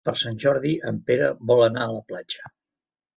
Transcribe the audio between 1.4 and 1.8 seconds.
vol